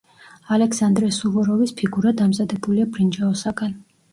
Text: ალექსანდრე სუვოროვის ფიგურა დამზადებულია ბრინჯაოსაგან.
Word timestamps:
ალექსანდრე 0.55 1.09
სუვოროვის 1.17 1.75
ფიგურა 1.81 2.15
დამზადებულია 2.23 2.89
ბრინჯაოსაგან. 2.97 3.79